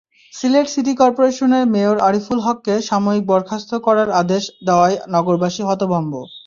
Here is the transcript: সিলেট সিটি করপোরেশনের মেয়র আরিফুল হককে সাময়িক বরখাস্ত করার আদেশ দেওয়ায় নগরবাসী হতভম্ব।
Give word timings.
সিলেট 0.33 0.67
সিটি 0.69 0.93
করপোরেশনের 1.01 1.63
মেয়র 1.73 1.97
আরিফুল 2.07 2.39
হককে 2.45 2.75
সাময়িক 2.89 3.23
বরখাস্ত 3.27 3.71
করার 3.85 4.09
আদেশ 4.21 4.43
দেওয়ায় 4.67 4.97
নগরবাসী 5.13 5.61
হতভম্ব। 5.69 6.13